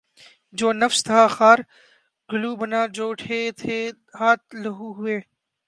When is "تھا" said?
1.07-1.21